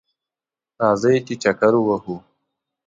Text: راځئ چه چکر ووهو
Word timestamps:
راځئ 0.81 1.15
چه 1.27 1.33
چکر 1.43 1.73
ووهو 1.77 2.15